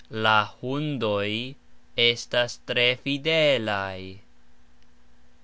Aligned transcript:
La 0.25 0.39
hundoj 0.61 1.29
estas 2.05 2.57
tre 2.71 2.87
fidelaj. 3.03 3.97